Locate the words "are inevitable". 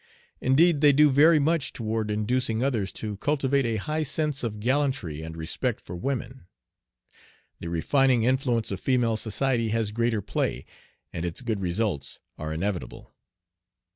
12.39-13.13